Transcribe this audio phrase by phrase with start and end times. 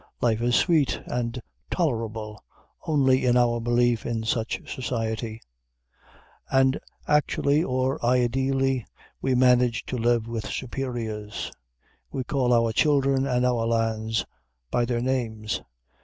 [0.19, 1.39] Life is sweet and
[1.69, 2.43] tolerable
[2.87, 5.39] only in our belief in such society;
[6.49, 8.87] and actually or ideally
[9.21, 11.51] we manage to live with superiors.
[12.11, 14.25] We call our children and our lands
[14.71, 15.61] by their names.